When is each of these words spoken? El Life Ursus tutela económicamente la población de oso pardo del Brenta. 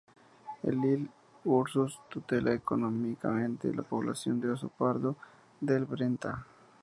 El 0.63 0.81
Life 0.81 1.11
Ursus 1.45 1.99
tutela 2.09 2.51
económicamente 2.55 3.71
la 3.71 3.83
población 3.83 4.41
de 4.41 4.49
oso 4.49 4.69
pardo 4.69 5.15
del 5.59 5.85
Brenta. 5.85 6.43